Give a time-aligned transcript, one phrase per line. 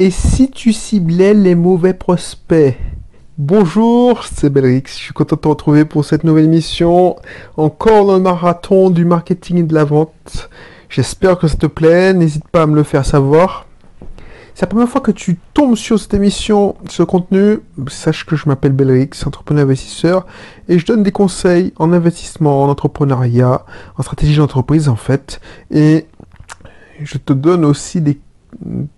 [0.00, 2.76] Et si tu ciblais les mauvais prospects?
[3.36, 7.16] Bonjour, c'est Belrix, je suis content de te retrouver pour cette nouvelle émission,
[7.56, 10.50] encore dans le marathon du marketing et de la vente.
[10.88, 13.66] J'espère que ça te plaît, n'hésite pas à me le faire savoir.
[14.54, 17.58] C'est la première fois que tu tombes sur cette émission, ce contenu,
[17.88, 20.26] sache que je m'appelle Belrix, entrepreneur investisseur,
[20.68, 23.64] et je donne des conseils en investissement, en entrepreneuriat,
[23.96, 25.40] en stratégie d'entreprise en fait,
[25.72, 26.06] et
[27.02, 28.20] je te donne aussi des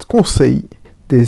[0.09, 0.67] conseils,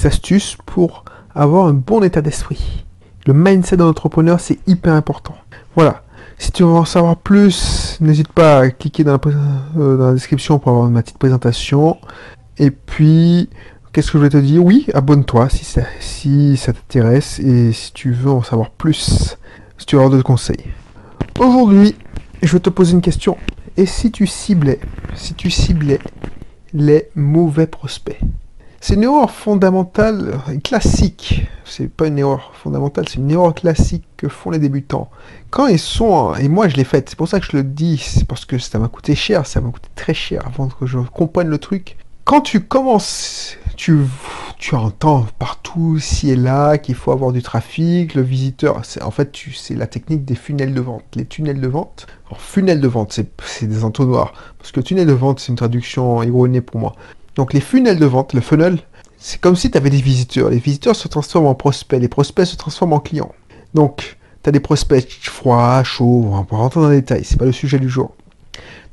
[0.05, 1.05] astuces pour
[1.35, 2.85] avoir un bon état d'esprit.
[3.27, 5.35] Le mindset d'un entrepreneur, c'est hyper important.
[5.77, 6.03] Voilà.
[6.39, 9.21] Si tu veux en savoir plus, n'hésite pas à cliquer dans la,
[9.79, 11.99] euh, description pour avoir ma petite présentation.
[12.59, 13.49] Et puis,
[13.93, 14.65] qu'est-ce que je vais te dire?
[14.65, 19.39] Oui, abonne-toi si ça, si ça t'intéresse et si tu veux en savoir plus,
[19.79, 20.65] si tu avoir d'autres conseils.
[21.39, 21.95] Aujourd'hui,
[22.43, 23.37] je vais te poser une question.
[23.77, 24.81] Et si tu ciblais,
[25.15, 26.01] si tu ciblais
[26.75, 28.19] les mauvais prospects?
[28.83, 31.47] C'est une erreur fondamentale, classique.
[31.65, 35.09] C'est pas une erreur fondamentale, c'est une erreur classique que font les débutants.
[35.51, 37.97] Quand ils sont, et moi je l'ai faite, c'est pour ça que je le dis,
[37.99, 40.99] c'est parce que ça m'a coûté cher, ça m'a coûté très cher avant que je
[40.99, 41.97] comprenne le truc.
[42.25, 43.99] Quand tu commences, tu,
[44.59, 49.33] tu entends partout, ci et là, qu'il faut avoir du trafic, le visiteur, en fait,
[49.55, 51.05] c'est la technique des funnels de vente.
[51.15, 55.07] Les tunnels de vente, alors funnels de vente, c'est, c'est des entonnoirs, parce que tunnel
[55.07, 56.97] de vente, c'est une traduction erronée pour moi.
[57.37, 58.79] Donc les funnels de vente, le funnel,
[59.19, 60.51] c'est comme si tu avais des visiteurs.
[60.51, 63.33] Les visiteurs se transforment en prospects, les prospects se transforment en clients.
[63.73, 67.45] Donc, tu as des prospects froids, chauds, on va rentrer dans les détails, c'est pas
[67.45, 68.15] le sujet du jour.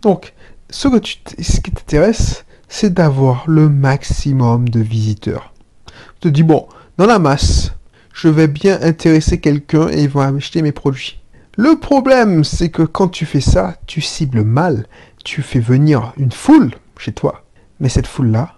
[0.01, 0.33] Donc,
[0.69, 5.51] ce, qui t'intéresse, c'est d'avoir le maximum de visiteurs.
[5.87, 7.73] Tu te dis, bon, dans la masse,
[8.13, 11.19] je vais bien intéresser quelqu'un et il va acheter mes produits.
[11.57, 14.85] Le problème, c'est que quand tu fais ça, tu cibles mal.
[15.25, 17.43] Tu fais venir une foule chez toi.
[17.79, 18.55] Mais cette foule-là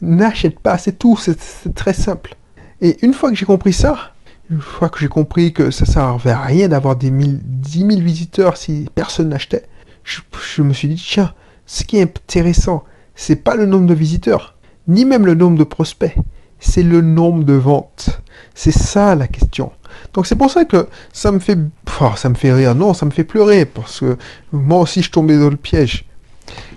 [0.00, 2.36] n'achète pas, c'est tout, c'est très simple.
[2.80, 4.12] Et une fois que j'ai compris ça,
[4.50, 7.88] une fois que j'ai compris que ça ne servait à rien d'avoir des 10 000
[8.00, 9.64] visiteurs si personne n'achetait,
[10.04, 11.32] je, me suis dit, tiens,
[11.66, 12.84] ce qui est intéressant,
[13.14, 14.54] c'est pas le nombre de visiteurs,
[14.86, 16.14] ni même le nombre de prospects,
[16.58, 18.20] c'est le nombre de ventes.
[18.54, 19.72] C'est ça la question.
[20.12, 21.58] Donc c'est pour ça que ça me fait,
[22.16, 24.16] ça me fait rire, non, ça me fait pleurer, parce que
[24.52, 26.04] moi aussi je tombais dans le piège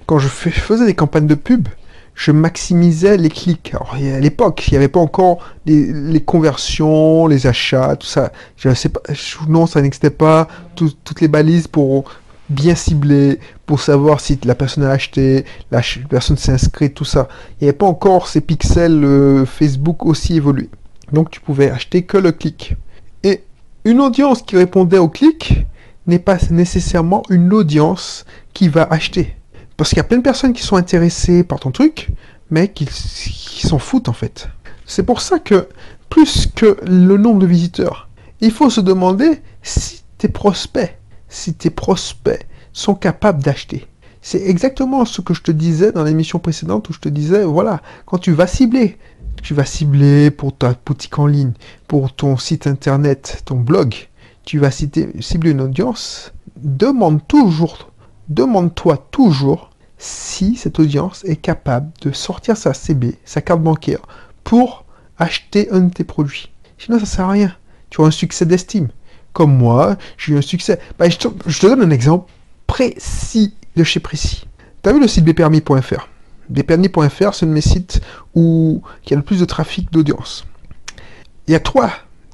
[0.08, 1.68] quand je faisais des campagnes de pub,
[2.16, 3.74] je maximisais les clics.
[3.76, 5.38] Alors, à l'époque, il n'y avait pas encore
[5.68, 8.32] les, conversions, les achats, tout ça.
[8.56, 9.02] Je sais pas,
[9.48, 10.48] non, ça n'existait pas.
[10.76, 12.06] toutes les balises pour
[12.50, 17.28] bien cibler, pour savoir si la personne a acheté, la personne s'est inscrite, tout ça.
[17.60, 20.70] Il n'y avait pas encore ces pixels euh, Facebook aussi évolués.
[21.12, 22.76] Donc, tu pouvais acheter que le clic.
[23.24, 23.44] Et
[23.84, 25.66] une audience qui répondait au clic
[26.08, 29.36] n'est pas nécessairement une audience qui va acheter.
[29.78, 32.10] Parce qu'il y a plein de personnes qui sont intéressées par ton truc,
[32.50, 34.50] mais qui, s'en foutent en fait.
[34.86, 35.68] C'est pour ça que,
[36.10, 38.10] plus que le nombre de visiteurs,
[38.42, 40.98] il faut se demander si tes prospects,
[41.30, 43.86] si tes prospects sont capables d'acheter.
[44.22, 47.82] C'est exactement ce que je te disais dans l'émission précédente où je te disais, voilà,
[48.06, 48.98] quand tu vas cibler,
[49.44, 51.54] tu vas cibler pour ta boutique en ligne,
[51.88, 53.94] pour ton site internet, ton blog,
[54.44, 57.92] tu vas cibler une audience, demande toujours
[58.30, 64.02] demande-toi toujours si cette audience est capable de sortir sa CB, sa carte bancaire,
[64.44, 64.86] pour
[65.18, 66.52] acheter un de tes produits.
[66.78, 67.56] Sinon, ça sert à rien.
[67.90, 68.90] Tu as un succès d'estime.
[69.34, 70.80] Comme moi, j'ai eu un succès.
[70.98, 72.32] Bah, je, te, donne un exemple
[72.68, 74.46] précis de chez précis.
[74.84, 76.08] Tu as vu le site bpermis.fr
[76.50, 78.02] Bpermis.fr, c'est un de mes sites
[78.34, 80.46] où il y a le plus de trafic d'audience.
[81.48, 81.92] Il y a trois,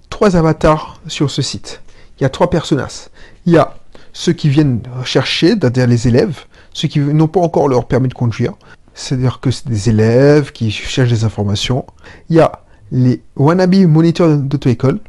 [0.10, 1.82] trois avatars sur ce site.
[2.20, 3.10] Il y a trois personas.
[3.46, 3.76] Il y a
[4.14, 8.14] ceux qui viennent chercher, c'est-à-dire les élèves, ceux qui n'ont pas encore leur permis de
[8.14, 8.54] conduire,
[8.94, 11.86] c'est-à-dire que c'est des élèves qui cherchent des informations.
[12.30, 15.00] Il y a les wannabe moniteurs d'auto-école.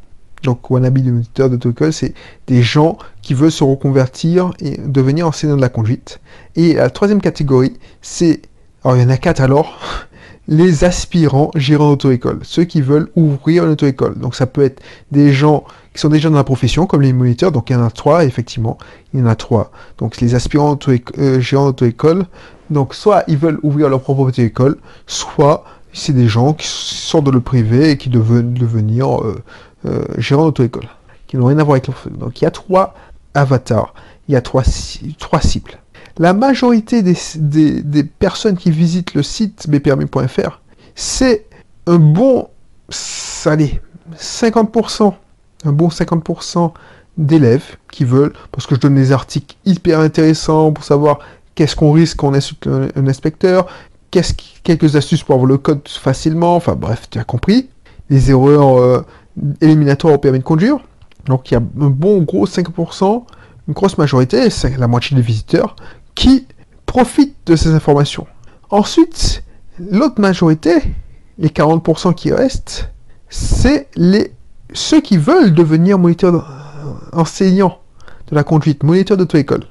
[0.42, 2.14] Donc, wannabe moniteurs d'auto-école, c'est
[2.46, 6.20] des gens qui veulent se reconvertir et devenir enseignants de la conduite.
[6.56, 8.42] Et la troisième catégorie, c'est,
[8.84, 9.78] alors il y en a quatre alors,
[10.48, 14.18] les aspirants gérants d'auto-école, ceux qui veulent ouvrir une auto-école.
[14.18, 15.64] Donc ça peut être des gens
[15.94, 18.24] qui sont déjà dans la profession, comme les moniteurs, donc il y en a trois,
[18.24, 18.78] effectivement,
[19.12, 19.70] il y en a trois.
[19.98, 20.78] Donc les aspirants
[21.18, 22.26] euh, gérants d'auto-école,
[22.70, 24.76] donc soit ils veulent ouvrir leur propre auto-école,
[25.06, 29.42] soit c'est des gens qui sortent de le privé et qui veulent devenir euh,
[29.86, 30.88] euh, gérants d'auto-école,
[31.26, 31.96] qui n'ont rien à voir avec leur...
[32.18, 32.94] Donc il y a trois
[33.32, 33.94] avatars,
[34.28, 34.64] il y a trois,
[35.18, 35.78] trois cibles.
[36.18, 40.60] La majorité des, personnes qui visitent le site bpermis.fr,
[40.94, 41.46] c'est
[41.86, 42.48] un bon,
[43.46, 43.80] allez,
[44.16, 45.12] 50%,
[45.64, 46.72] un bon 50%
[47.18, 51.18] d'élèves qui veulent, parce que je donne des articles hyper intéressants pour savoir
[51.54, 53.66] qu'est-ce qu'on risque quand on insulte un, inspecteur,
[54.10, 56.56] qu'est-ce quelques astuces pour avoir le code facilement.
[56.56, 57.68] Enfin bref, tu as compris.
[58.10, 59.04] Les erreurs euh,
[59.60, 60.78] éliminatoires au permis de conduire.
[61.26, 63.24] Donc il y a un bon gros 5%,
[63.68, 65.76] une grosse majorité, la moitié des visiteurs,
[66.14, 66.46] qui
[66.86, 68.26] profitent de ces informations.
[68.70, 69.42] Ensuite,
[69.78, 70.74] l'autre majorité,
[71.38, 72.90] les 40% qui restent,
[73.28, 73.88] c'est
[74.72, 77.78] ceux qui veulent devenir moniteur euh, enseignant
[78.28, 79.64] de la conduite, moniteur d'auto-école.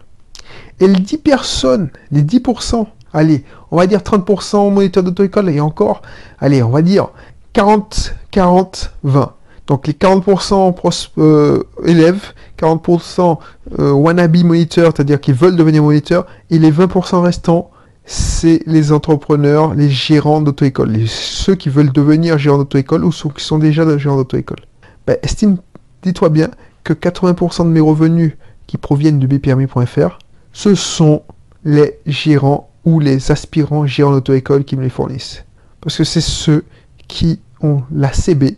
[0.79, 6.01] Et les 10 personnes, les 10%, allez, on va dire 30% moniteur d'auto-école et encore,
[6.39, 7.09] allez, on va dire
[7.53, 9.33] 40, 40, 20.
[9.67, 10.75] Donc les 40%
[11.17, 13.37] euh, élèves, 40%
[13.79, 17.71] euh, wannabe moniteur, c'est-à-dire qui veulent devenir moniteur, et les 20% restants,
[18.05, 23.43] c'est les entrepreneurs, les gérants d'auto-école, ceux qui veulent devenir gérants d'auto-école ou ceux qui
[23.43, 24.59] sont déjà gérants d'auto-école.
[25.07, 25.57] Ben, estime,
[26.01, 26.49] dis-toi bien
[26.83, 28.33] que 80% de mes revenus
[28.67, 30.19] qui proviennent du bpermis.fr,
[30.51, 31.23] ce sont
[31.63, 35.45] les gérants ou les aspirants gérants d'auto-école qui me les fournissent.
[35.79, 36.65] Parce que c'est ceux
[37.07, 38.57] qui ont la CB,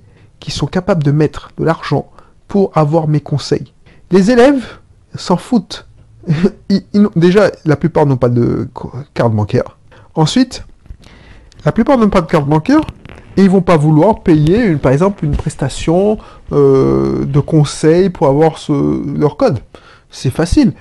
[0.52, 2.10] sont capables de mettre de l'argent
[2.48, 3.74] pour avoir mes conseils.
[4.12, 4.66] Les élèves
[5.16, 5.88] s'en foutent.
[7.16, 8.68] déjà, la plupart n'ont pas de
[9.14, 9.78] carte bancaire.
[10.16, 10.64] Ensuite,
[11.66, 12.82] la plupart n'ont pas de carte bancaire
[13.38, 16.18] et ils vont pas vouloir payer, par exemple, une prestation
[16.52, 19.60] euh, de conseil pour avoir leur code.
[20.10, 20.74] C'est facile.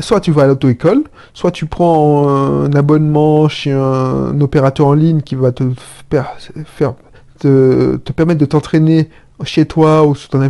[0.00, 5.22] soit tu vas à l'auto-école, soit tu prends un abonnement chez un opérateur en ligne
[5.22, 5.64] qui va te
[6.10, 6.94] faire
[7.38, 9.08] te, permettre de t'entraîner
[9.44, 10.40] chez toi ou sur ton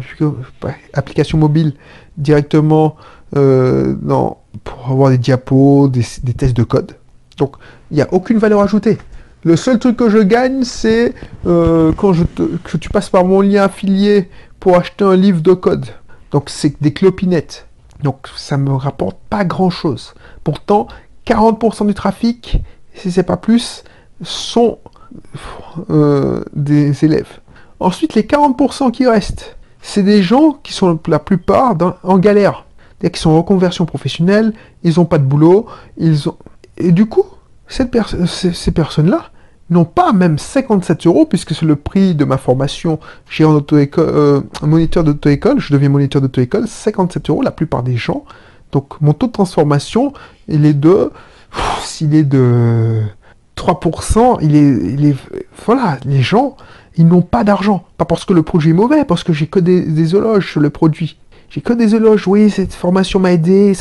[0.94, 1.74] application mobile
[2.16, 2.96] directement
[3.36, 3.94] euh,
[4.64, 6.02] pour avoir des diapos, des,
[6.34, 6.92] tests de code.
[7.38, 7.56] Donc,
[7.90, 8.98] il n'y a aucune valeur ajoutée.
[9.44, 11.14] Le seul truc que je gagne, c'est
[11.46, 14.28] euh, quand je que tu passes par mon lien affilié
[14.58, 15.86] pour acheter un livre de code.
[16.32, 17.66] Donc, c'est des clopinettes.
[18.02, 20.14] Donc, ça me rapporte pas grand-chose.
[20.42, 20.88] Pourtant,
[21.26, 22.58] 40% du trafic,
[22.94, 23.84] si c'est pas plus,
[24.22, 24.78] sont
[25.90, 27.40] euh, des élèves.
[27.80, 32.64] Ensuite, les 40% qui restent, c'est des gens qui sont la plupart en galère.
[33.12, 34.52] Qui sont en reconversion professionnelle,
[34.82, 35.66] ils n'ont pas de boulot,
[35.98, 36.36] ils ont...
[36.78, 37.24] Et du coup,
[37.68, 37.84] ces,
[38.26, 39.30] ces personnes-là
[39.70, 42.98] n'ont pas même 57 euros, puisque c'est le prix de ma formation
[43.28, 48.24] chez un euh, moniteur d'auto-école, je deviens moniteur d'auto-école, 57 euros la plupart des gens.
[48.72, 50.12] Donc mon taux de transformation,
[50.48, 51.10] il est de...
[51.80, 53.02] S'il est de
[53.56, 55.16] 3%, il est, il est,
[55.64, 56.56] voilà, les gens,
[56.96, 57.84] ils n'ont pas d'argent.
[57.96, 60.70] Pas parce que le produit est mauvais, parce que j'ai que des, éloges sur le
[60.70, 61.18] produit.
[61.50, 63.72] J'ai que des éloges, oui, cette formation m'a aidé.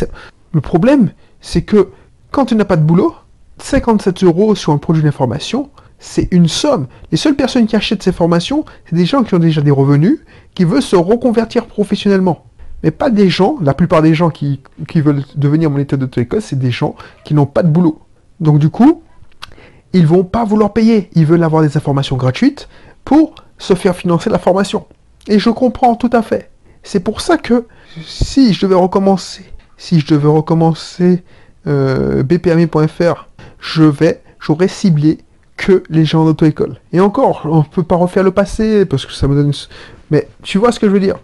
[0.54, 1.12] Le problème,
[1.42, 1.89] c'est que
[2.31, 3.13] quand tu n'as pas de boulot,
[3.60, 5.69] 57 euros sur un produit d'information,
[6.00, 6.88] c'est une somme.
[7.12, 10.19] Les seules personnes qui achètent ces formations, c'est des gens qui ont déjà des revenus,
[10.54, 12.45] qui veulent se reconvertir professionnellement.
[12.83, 14.60] Mais pas des gens, la plupart des gens qui,
[14.95, 18.00] veulent devenir moniteur d'auto-école, c'est des gens qui n'ont pas de boulot.
[18.39, 19.01] Donc du coup,
[19.96, 21.10] ils vont pas vouloir payer.
[21.16, 22.68] Ils veulent avoir des informations gratuites
[23.06, 24.86] pour se faire financer la formation.
[25.28, 26.52] Et je comprends tout à fait.
[26.84, 27.66] C'est pour ça que
[28.06, 29.46] si je devais recommencer,
[29.78, 31.24] si je devais recommencer
[31.66, 32.24] euh,
[33.60, 35.20] je vais, j'aurais ciblé
[35.56, 36.76] que les gens d'auto-école.
[36.92, 39.54] Et encore, on ne peut pas refaire le passé parce que ça me donne.
[40.12, 41.18] Mais tu vois ce que je veux dire?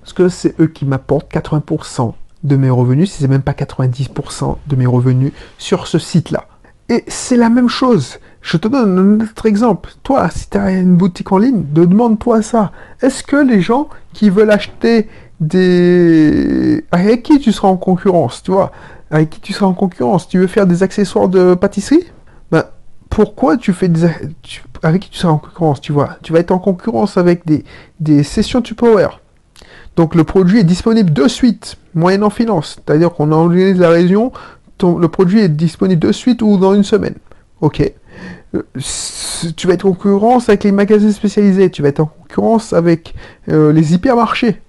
[0.00, 2.14] Parce que c'est eux qui m'apportent 80%
[2.44, 6.46] de mes revenus, si c'est même pas 90% de mes revenus sur ce site-là.
[6.88, 8.18] Et c'est la même chose.
[8.40, 9.90] Je te donne un autre exemple.
[10.02, 12.72] Toi, si tu as une boutique en ligne, demande-toi ça.
[13.02, 15.08] Est-ce que les gens qui veulent acheter
[15.40, 16.84] des...
[16.90, 18.72] Avec qui tu seras en concurrence, tu vois?
[19.10, 20.28] Avec qui tu seras en concurrence?
[20.28, 22.04] Tu veux faire des accessoires de pâtisserie?
[22.50, 22.64] Ben,
[23.10, 24.08] pourquoi tu fais des...
[24.82, 26.16] Avec qui tu seras en concurrence, tu vois?
[26.22, 27.64] Tu vas être en concurrence avec des,
[28.00, 29.08] des sessions Power.
[29.96, 32.76] Donc le produit est disponible de suite, moyennant finance.
[32.76, 33.90] C'est-à-dire qu'on a la
[34.82, 37.14] le produit est disponible de suite ou dans une semaine.
[37.60, 37.92] Ok.
[38.54, 38.62] Euh,
[39.56, 43.14] tu vas être en concurrence avec les magasins spécialisés, tu vas être en concurrence avec
[43.48, 44.60] euh, les hypermarchés.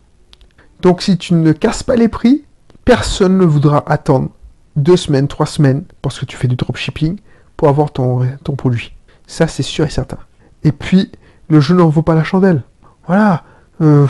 [0.82, 2.44] Donc si tu ne casses pas les prix,
[2.86, 4.30] personne ne voudra attendre
[4.76, 7.18] deux semaines, trois semaines, parce que tu fais du dropshipping,
[7.58, 8.94] pour avoir ton, ton produit.
[9.28, 10.18] Ça, c'est sûr et certain.
[10.64, 11.12] Et puis,
[11.50, 12.64] le jeu n'en vaut pas la chandelle.
[13.06, 13.44] Voilà.
[13.82, 14.08] Euh,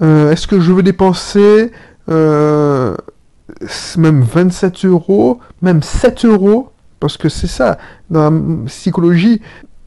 [0.00, 1.70] est-ce que je veux dépenser
[3.96, 7.78] même 27 euros, même 7 euros, parce que c'est ça,
[8.10, 9.40] dans la psychologie,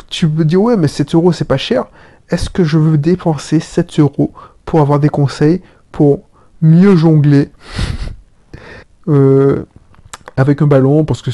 [0.09, 1.85] tu peux dire ouais mais 7 euros c'est pas cher,
[2.29, 4.31] est-ce que je veux dépenser 7 euros
[4.65, 5.61] pour avoir des conseils
[5.91, 6.21] pour
[6.61, 7.49] mieux jongler?
[9.07, 9.65] Euh,
[10.39, 11.31] avec un ballon parce que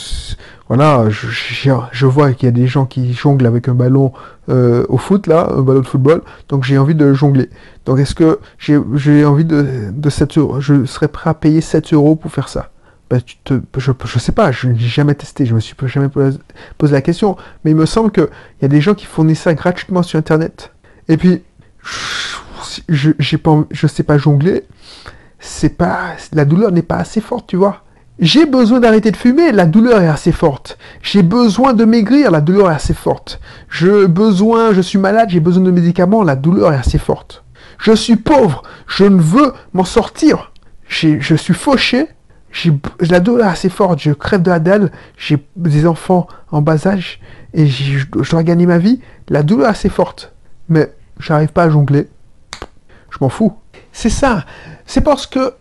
[0.67, 4.11] voilà, je, vois qu'il y a des gens qui jonglent avec un ballon
[4.49, 7.49] euh, au foot là, un ballon de football, donc j'ai envie de jongler.
[7.85, 11.93] Donc est-ce que j'ai envie de, de 7 euros, je serais prêt à payer 7
[11.93, 12.71] euros pour faire ça?
[13.07, 16.09] Bah, tu te, je, je sais pas, je n'ai jamais testé, je me suis jamais
[16.09, 16.39] posé,
[16.81, 18.27] la question, mais il me semble qu'il
[18.63, 20.71] y a des gens qui fournissent ça gratuitement sur Internet.
[21.07, 21.43] Et puis,
[22.89, 24.63] je, j'ai pas, je sais pas jongler,
[25.37, 27.84] c'est pas, la douleur n'est pas assez forte, tu vois.
[28.19, 30.77] J'ai besoin d'arrêter de fumer, la douleur est assez forte.
[31.01, 33.41] J'ai besoin de maigrir, la douleur est assez forte.
[33.67, 37.43] Je besoin, je suis malade, j'ai besoin de médicaments, la douleur est assez forte.
[37.77, 40.53] Je suis pauvre, je ne veux m'en sortir.
[40.87, 42.07] Je suis fauché,
[42.53, 46.61] j'ai la douleur est assez forte, je crève de la dalle, j'ai des enfants en
[46.61, 47.19] bas âge
[47.53, 49.01] et je dois gagner ma vie.
[49.27, 50.31] La douleur est assez forte,
[50.69, 52.07] mais j'arrive pas à jongler.
[53.09, 53.53] Je m'en fous.
[53.91, 54.45] C'est ça.
[54.85, 55.53] C'est parce que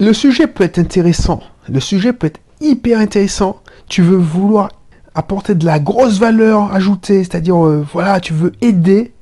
[0.00, 1.40] le sujet peut être intéressant.
[1.68, 3.60] Le sujet peut être hyper intéressant.
[3.88, 4.70] Tu veux vouloir
[5.14, 9.12] apporter de la grosse valeur ajoutée, c'est-à-dire, euh, voilà, tu veux aider.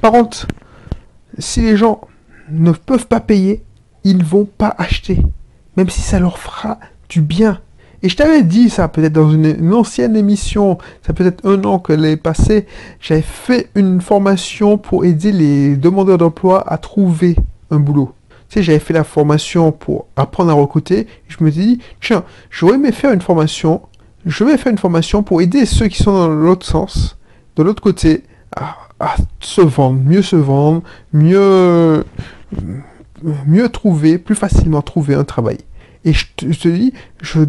[0.00, 0.46] Par contre,
[1.38, 2.00] si les gens
[2.50, 3.64] ne peuvent pas payer,
[4.04, 5.22] ils ne vont pas acheter,
[5.76, 6.78] même si ça leur fera
[7.08, 7.60] du bien.
[8.02, 11.78] Et je t'avais dit ça peut-être dans une, ancienne émission, ça peut être un an
[11.78, 12.66] qu'elle est passée,
[12.98, 17.36] j'avais fait une formation pour aider les demandeurs d'emploi à trouver
[17.70, 18.14] un boulot.
[18.50, 21.06] Tu j'avais fait la formation pour apprendre à recruter.
[21.28, 23.82] Je me suis dit, tiens, j'aurais aimé faire une formation.
[24.26, 27.16] Je vais faire une formation pour aider ceux qui sont dans l'autre sens,
[27.56, 32.04] de l'autre côté, à, à se vendre, mieux se vendre, mieux
[33.46, 35.58] mieux trouver, plus facilement trouver un travail.
[36.04, 37.40] Et je te, dis, je,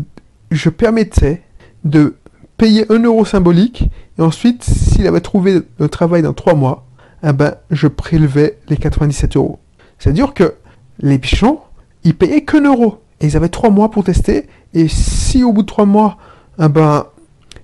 [0.50, 1.41] je permettais
[1.84, 2.15] de
[2.58, 6.86] payer un euro symbolique, et ensuite, s'il avait trouvé un travail dans trois mois,
[7.24, 9.60] eh ben, je prélevais les 97 euros.
[9.98, 10.55] C'est-à-dire que
[11.01, 11.60] les bichons,
[12.03, 13.01] ils payaient qu'un euro.
[13.20, 14.48] Et ils avaient trois mois pour tester.
[14.74, 16.17] Et si au bout de trois mois,
[16.60, 17.05] eh ben,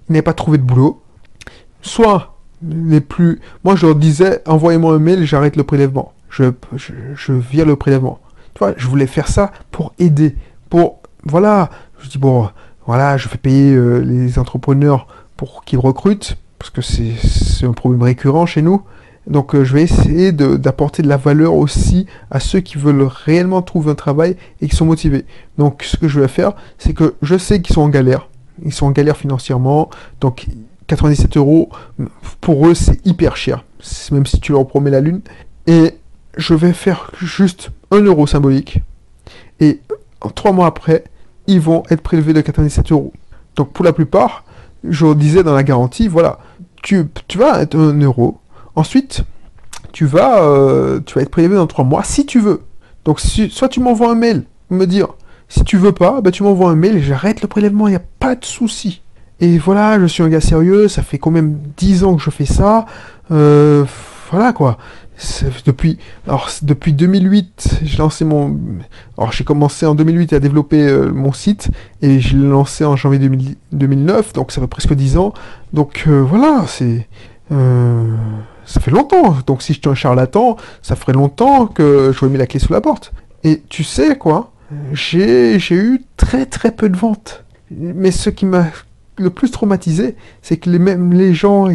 [0.10, 1.02] ils n'avaient pas trouvé de boulot,
[1.82, 3.40] soit les plus...
[3.64, 6.52] Moi, je leur disais, envoyez-moi un mail, j'arrête le prélèvement je,
[7.16, 8.20] je, vire le prélèvement.
[8.54, 10.36] Tu vois, je voulais faire ça pour aider,
[10.70, 12.50] pour, voilà, je dis, bon,
[12.86, 18.02] voilà, je fais payer euh, les entrepreneurs pour qu'ils recrutent, parce que c'est un problème
[18.02, 18.82] récurrent chez nous.
[19.30, 23.62] Donc euh, je vais essayer d'apporter de, la valeur aussi à ceux qui veulent réellement
[23.62, 25.26] trouver un travail et qui sont motivés.
[25.58, 28.30] Donc ce que je vais faire, c'est que je sais qu'ils sont en galère.
[28.64, 29.90] Ils sont en galère financièrement.
[30.22, 30.48] Donc
[30.88, 31.70] 97 euros,
[32.40, 33.66] pour eux, c'est hyper cher.
[34.12, 35.22] Même si tu leur promets la lune.
[35.68, 35.96] Et
[36.38, 38.80] je vais faire juste un euro symbolique.
[39.60, 39.82] Et
[40.36, 41.04] trois mois après,
[41.48, 43.12] ils vont être prélevés de 97 euros.
[43.56, 44.46] Donc pour la plupart,
[44.88, 46.40] je disais dans la garantie, voilà,
[46.84, 48.40] tu, tu vas être un euro.
[48.78, 49.24] Ensuite,
[49.92, 52.62] tu vas, euh, tu vas être prélevé dans trois mois si tu veux.
[53.06, 55.08] Donc soit tu m'envoies un mail, me dire,
[55.50, 57.98] si tu veux pas, ben, tu m'envoies un mail et j'arrête le prélèvement, il n'y
[57.98, 59.02] a pas de souci.
[59.40, 62.30] Et voilà, je suis un gars sérieux, ça fait quand même 10 ans que je
[62.30, 62.86] fais ça.
[63.32, 63.84] Euh,
[64.30, 64.78] voilà quoi
[65.66, 68.56] depuis alors depuis 2008 j'ai lancé mon
[69.18, 71.72] alors j'ai commencé en 2008 à développer euh, mon site
[72.04, 73.18] et je l'ai lancé en janvier
[73.72, 75.34] 2009 donc ça fait presque 10 ans
[75.74, 77.08] donc voilà c'est
[78.68, 79.36] ça fait longtemps.
[79.48, 82.74] Donc si je suis un charlatan ça ferait longtemps que j'aurais mis la clé sous
[82.74, 83.14] la porte.
[83.44, 84.52] Et tu sais quoi?
[84.92, 87.46] J'ai eu très très peu de ventes.
[87.72, 88.68] Mais ce qui m'a
[89.18, 91.68] le plus traumatisé, c'est que les, même les gens,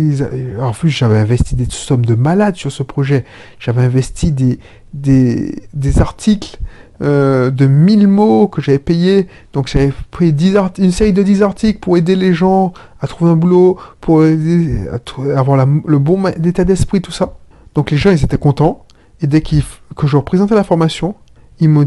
[0.61, 3.25] en plus j'avais investi des sommes de malades sur ce projet.
[3.59, 4.59] J'avais investi des,
[4.95, 6.59] des, articles
[7.03, 9.29] euh, de 1000 mots que j'avais payé.
[9.53, 13.33] Donc j'avais pris 10 une série de 10 articles pour aider les gens à trouver
[13.33, 17.35] un boulot, pour avoir le bon état d'esprit, tout ça.
[17.75, 18.85] Donc les gens, ils étaient contents.
[19.21, 19.57] Et dès que
[20.05, 21.15] je leur présentais la formation,
[21.61, 21.85] ils ils me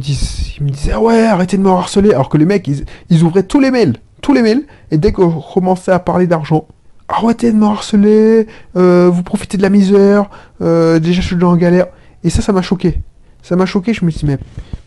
[0.70, 2.12] disaient ah ouais, arrêtez de me harceler.
[2.12, 2.68] Alors que les mecs,
[3.10, 3.96] ils, ouvraient tous les mails
[4.26, 6.66] tous les mails, et dès qu'on commençait à parler d'argent,
[7.08, 10.32] arrêtez de me harceler, euh, vous profitez de la misère,
[10.62, 11.86] euh, déjà je suis en galère.
[12.24, 13.02] Et ça, ça m'a choqué.
[13.44, 14.40] Ça m'a choqué, je me suis dit, mais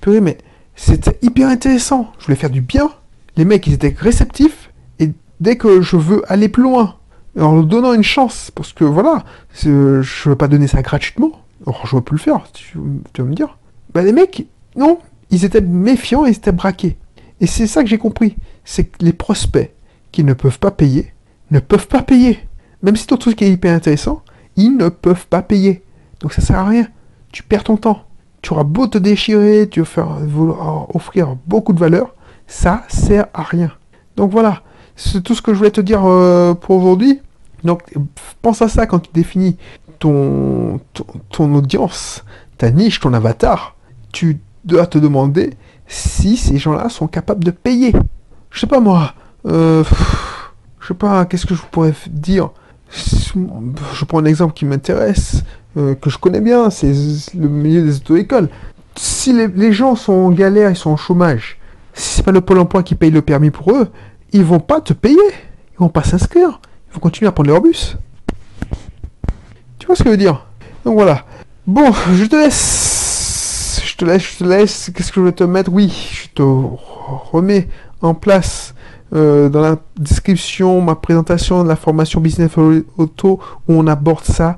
[0.08, 0.38] mais
[0.76, 2.12] c'était hyper intéressant.
[2.18, 2.90] Je voulais faire du bien.
[3.36, 6.96] Les mecs, ils étaient réceptifs, et dès que je veux aller plus loin,
[7.38, 9.24] en leur donnant une chance, parce que voilà,
[9.62, 11.32] je veux pas donner ça gratuitement.
[11.66, 12.78] Alors, je veux plus le faire, tu,
[13.12, 13.58] tu vas me dire.
[13.94, 14.46] Bah, les mecs,
[14.76, 14.98] non,
[15.30, 16.96] ils étaient méfiants et ils étaient braqués.
[17.40, 18.36] Et c'est ça que j'ai compris.
[18.64, 19.72] C'est que les prospects
[20.10, 21.12] qui ne peuvent pas payer,
[21.50, 22.40] ne peuvent pas payer.
[22.82, 24.22] Même si ton truc est hyper intéressant,
[24.56, 25.82] ils ne peuvent pas payer.
[26.20, 26.88] Donc ça sert à rien.
[27.32, 28.04] Tu perds ton temps.
[28.42, 30.08] Tu auras beau te déchirer, tu vas faire,
[30.94, 32.14] offrir beaucoup de valeur,
[32.46, 33.72] ça sert à rien.
[34.16, 34.62] Donc voilà,
[34.96, 37.20] c'est tout ce que je voulais te dire euh, pour aujourd'hui.
[37.64, 37.82] Donc
[38.42, 39.56] pense à ça quand tu définis
[39.98, 40.80] ton,
[41.30, 42.24] ton audience,
[42.56, 43.76] ta niche, ton avatar.
[44.12, 45.54] Tu dois te demander
[45.86, 47.92] si ces gens-là sont capables de payer.
[48.50, 49.14] Je sais pas moi,
[49.46, 49.84] euh,
[50.80, 52.50] je sais pas, qu'est-ce que je pourrais dire?
[52.90, 55.42] Je prends un exemple qui m'intéresse,
[55.76, 56.92] euh, que je connais bien, c'est
[57.34, 58.48] le milieu des auto-écoles.
[58.96, 61.58] Si les, gens sont en galère, ils sont en chômage,
[61.94, 63.88] si c'est pas le Pôle emploi qui paye le permis pour eux,
[64.32, 65.16] ils vont pas te payer.
[65.74, 66.60] Ils vont pas s'inscrire.
[66.90, 67.96] Ils vont continuer à prendre leur bus.
[69.78, 70.46] Tu vois ce que je veux dire?
[70.84, 71.24] Donc voilà.
[71.66, 73.80] Bon, je te laisse.
[73.84, 74.90] Je te laisse, je te laisse.
[74.94, 75.72] Qu'est-ce que je vais te mettre?
[75.72, 77.68] Oui, je te remets
[78.00, 78.74] en place
[79.14, 82.50] euh, dans la description ma présentation de la formation Business
[82.96, 84.56] Auto où on aborde ça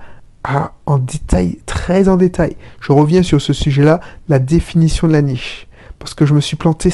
[0.87, 2.57] en détail, très en détail.
[2.81, 5.67] Je reviens sur ce sujet-là, la définition de la niche.
[5.99, 6.91] Parce que je me suis planté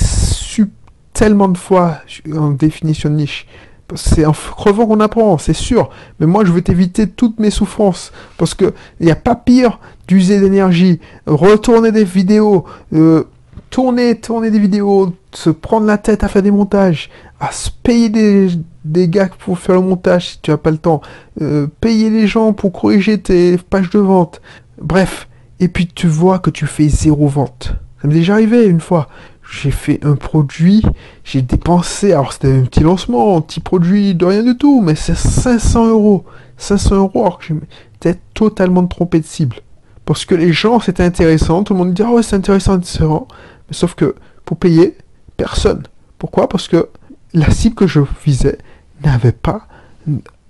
[1.16, 1.98] tellement de fois
[2.34, 3.46] en définition de niche.
[3.94, 5.88] C'est en crevant qu'on apprend, c'est sûr.
[6.20, 8.12] Mais moi, je veux t'éviter toutes mes souffrances.
[8.36, 13.24] Parce que il n'y a pas pire d'user d'énergie, retourner des vidéos, euh,
[13.70, 18.08] tourner, tourner des vidéos, se prendre la tête à faire des montages, à se payer
[18.08, 18.48] des,
[18.84, 21.00] des gars pour faire le montage si tu n'as pas le temps,
[21.42, 24.40] euh, payer les gens pour corriger tes pages de vente.
[24.80, 25.28] Bref,
[25.60, 27.74] et puis tu vois que tu fais zéro vente.
[28.00, 29.08] Ça m'est déjà arrivé une fois.
[29.48, 30.82] J'ai fait un produit,
[31.22, 34.96] j'ai dépensé, alors c'était un petit lancement, un petit produit de rien du tout, mais
[34.96, 36.24] c'est 500 euros.
[36.58, 39.56] 500 euros alors que j'étais totalement trompé de cible.
[40.04, 43.28] Parce que les gens, c'était intéressant, tout le monde dit, oh c'est intéressant, intéressant.
[43.70, 44.96] Sauf que, pour payer,
[45.36, 45.82] personne.
[46.18, 46.48] Pourquoi?
[46.48, 46.88] Parce que
[47.34, 48.58] la cible que je visais
[49.04, 49.66] n'avait pas,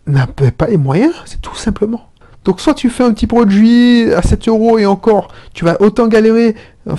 [0.07, 2.11] n'avait pas les moyens, c'est tout simplement.
[2.45, 6.07] Donc soit tu fais un petit produit à 7 euros et encore, tu vas autant
[6.07, 6.55] galérer.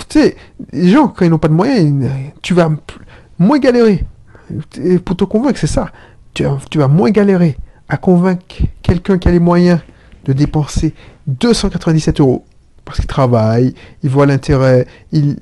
[0.10, 0.36] Tu sais,
[0.74, 2.10] les gens, quand ils n'ont pas de moyens,
[2.42, 2.70] tu vas
[3.40, 4.04] moins galérer.
[5.06, 5.92] Pour te convaincre, c'est ça.
[6.34, 6.44] Tu
[6.78, 7.58] vas moins galérer
[7.88, 9.80] à convaincre quelqu'un qui a les moyens
[10.26, 10.94] de dépenser
[11.28, 12.44] 297 euros
[12.88, 15.36] parce qu'il travaille, il voit l'intérêt, il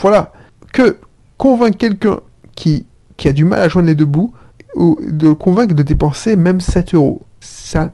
[0.00, 0.32] voilà
[0.72, 0.98] que
[1.38, 2.20] convaincre quelqu'un
[2.54, 2.86] qui,
[3.24, 4.32] a du mal à joindre les deux bouts
[4.74, 7.22] ou de convaincre de dépenser même 7 euros.
[7.40, 7.90] Ça,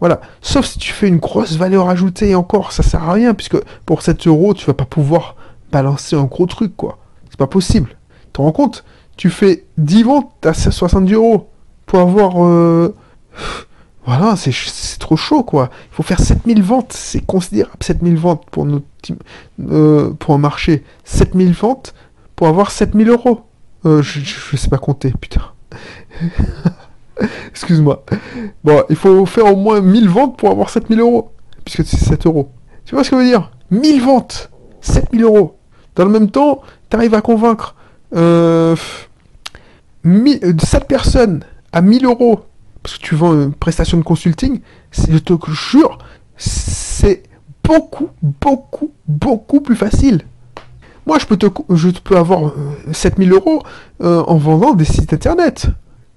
[0.00, 0.20] voilà.
[0.40, 4.02] Sauf si tu fais une grosse valeur ajoutée encore, ça sert à rien, puisque pour
[4.02, 5.36] 7 euros, tu vas pas pouvoir
[5.70, 6.98] balancer un gros truc, quoi.
[7.28, 7.90] C'est pas possible.
[8.24, 8.84] Tu te rends compte?
[9.16, 11.50] Tu fais 10 ventes à 70 euros
[11.86, 12.44] pour avoir.
[12.44, 12.94] Euh,
[14.08, 15.68] voilà, c'est trop chaud, quoi.
[15.92, 18.66] Il faut faire 7000 ventes, c'est considérable, 7000 ventes pour,
[19.70, 20.82] euh, pour un marché.
[21.04, 21.94] 7000 ventes
[22.34, 23.42] pour avoir 7000 euros.
[23.84, 25.42] Euh, je, je sais pas compter, putain.
[27.50, 28.02] Excuse-moi.
[28.64, 31.32] Bon, il faut faire au moins 1000 ventes pour avoir 7000 euros.
[31.66, 32.50] Puisque c'est 7 euros.
[32.86, 33.50] Tu vois ce que je veux dire?
[33.70, 35.58] 1000 ventes 7000 euros.
[35.96, 37.74] Dans le même temps, tu arrives à convaincre
[38.16, 38.74] euh,
[40.02, 42.40] 7 euh, personnes à 1000 euros.
[42.82, 44.60] Parce que tu vends une prestation de consulting.
[44.92, 45.98] Je te jure,
[46.36, 47.22] c'est
[47.64, 50.22] beaucoup, beaucoup, beaucoup plus facile.
[51.06, 52.52] Moi, je peux, te, je peux avoir
[52.92, 53.62] 7000 euh, euros
[54.02, 55.68] euh, en vendant des sites internet.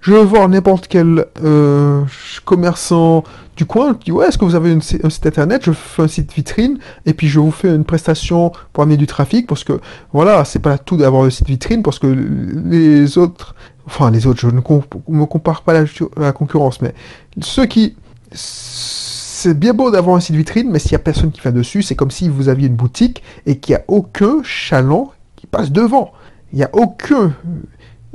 [0.02, 2.04] Je veux voir n'importe quel euh,
[2.43, 3.24] commerçant
[3.56, 5.62] du coin qui dit ouais est-ce que vous avez un site internet?
[5.63, 9.06] Je fais un site vitrine et puis je vous fais une prestation pour amener du
[9.06, 9.80] trafic parce que
[10.12, 13.54] voilà c'est pas tout d'avoir le site vitrine parce que les autres
[13.85, 15.85] enfin les autres je ne me compare pas à
[16.17, 16.93] la, concurrence mais
[17.41, 17.95] ceux qui
[18.31, 21.81] c'est bien beau d'avoir un site vitrine mais s'il y a personne qui vient dessus
[21.81, 25.71] c'est comme si vous aviez une boutique et qu'il n'y a aucun chaland qui passe
[25.71, 26.11] devant
[26.53, 27.33] il n'y a aucun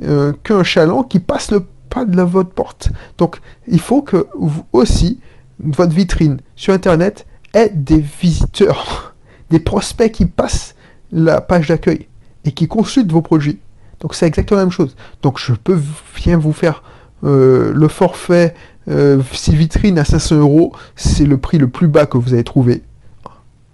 [0.03, 1.65] euh, chaland qui passe le
[2.05, 2.91] de la votre porte.
[3.19, 5.21] Donc, il faut que vous aussi,
[5.61, 9.15] votre vitrine sur Internet ait des visiteurs,
[9.51, 10.75] des prospects qui passent
[11.13, 12.09] la page d'accueil
[12.45, 13.59] et qui consultent vos produits.
[14.01, 14.97] Donc, c'est exactement la même chose.
[15.23, 15.81] Donc, je peux
[16.17, 16.83] bien vous faire
[17.25, 18.55] euh, le forfait
[18.89, 20.73] euh, si vitrine à 500 euros.
[20.95, 22.83] C'est le prix le plus bas que vous avez trouvé.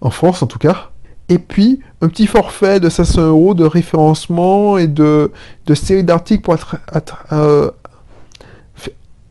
[0.00, 0.90] En France, en tout cas.
[1.28, 5.32] Et puis, un petit forfait de 500 euros de référencement et de,
[5.66, 6.56] de série d'articles pour
[7.32, 7.70] euh,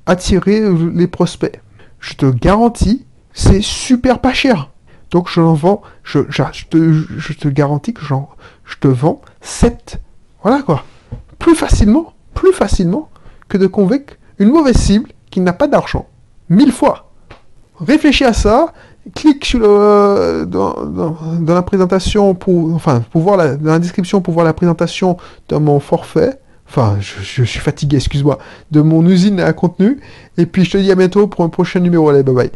[0.05, 0.61] attirer
[0.93, 1.61] les prospects.
[1.99, 4.69] Je te garantis, c'est super pas cher.
[5.11, 10.01] Donc je vends, je, te, garantis que je te vends 7,
[10.43, 10.83] voilà quoi.
[11.39, 13.09] Plus facilement, plus facilement
[13.47, 16.07] que de convaincre une mauvaise cible qui n'a pas d'argent.
[16.49, 17.11] Mille fois.
[17.79, 18.73] Réfléchis à ça,
[19.15, 20.75] clique sur le, dans,
[21.47, 25.17] la présentation pour, enfin, pour voir la, dans la description pour voir la présentation
[25.49, 26.39] de mon forfait
[26.71, 28.37] Enfin, je, suis fatigué, excuse-moi,
[28.71, 29.99] de mon usine à contenu.
[30.37, 32.07] Et puis je te dis à bientôt pour un prochain numéro.
[32.07, 32.51] Allez, bye bye.